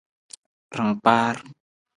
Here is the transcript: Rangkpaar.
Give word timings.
Rangkpaar. 0.77 1.35